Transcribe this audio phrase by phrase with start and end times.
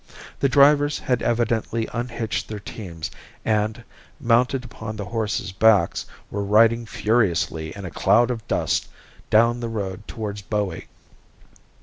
[0.39, 3.11] The drivers had evidently unhitched their teams
[3.45, 3.83] and,
[4.19, 8.87] mounted upon the horses' backs, were riding furiously in a cloud of dust
[9.29, 10.87] down the road towards Bowie.